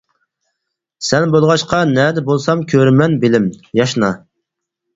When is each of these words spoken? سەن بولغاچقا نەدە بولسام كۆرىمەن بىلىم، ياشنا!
سەن 1.09 1.33
بولغاچقا 1.35 1.83
نەدە 1.91 2.25
بولسام 2.31 2.65
كۆرىمەن 2.73 3.17
بىلىم، 3.27 3.49
ياشنا! 3.85 4.13